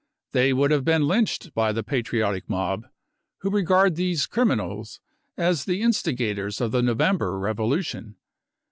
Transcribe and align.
They 0.31 0.51
would 0.51 0.71
have 0.71 0.83
been 0.83 1.05
lynched 1.07 1.53
by 1.53 1.71
the 1.71 1.83
patriotic 1.83 2.49
mob, 2.49 2.87
who 3.41 3.51
regard 3.51 3.95
these 3.97 4.23
c 4.23 4.29
criminals 4.31 4.99
5 5.37 5.45
as 5.45 5.65
the 5.65 5.83
instigators 5.83 6.59
of 6.59 6.71
the 6.71 6.81
November 6.81 7.37
revolution. 7.37 8.15